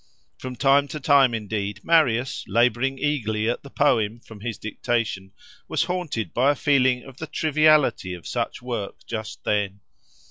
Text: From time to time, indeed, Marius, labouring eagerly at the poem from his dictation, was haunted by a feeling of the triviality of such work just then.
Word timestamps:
From 0.39 0.55
time 0.55 0.87
to 0.87 0.99
time, 0.99 1.35
indeed, 1.35 1.81
Marius, 1.83 2.43
labouring 2.47 2.97
eagerly 2.97 3.47
at 3.47 3.61
the 3.61 3.69
poem 3.69 4.19
from 4.19 4.39
his 4.39 4.57
dictation, 4.57 5.31
was 5.67 5.83
haunted 5.83 6.33
by 6.33 6.49
a 6.49 6.55
feeling 6.55 7.03
of 7.03 7.17
the 7.17 7.27
triviality 7.27 8.15
of 8.15 8.25
such 8.25 8.63
work 8.63 9.05
just 9.05 9.43
then. 9.43 9.81